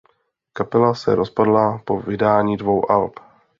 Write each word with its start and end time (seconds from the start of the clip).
Kapela 0.53 0.95
se 0.95 1.15
rozpadla 1.15 1.81
po 1.85 1.99
vydání 1.99 2.57
dvou 2.57 2.91
alb. 2.91 3.13